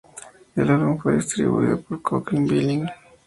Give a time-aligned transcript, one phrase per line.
[0.55, 2.89] El álbum fue distribuido por Cooking Vinyl.